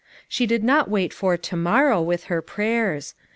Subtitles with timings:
[0.27, 3.13] She did not wait for u to morrow" with her prayers.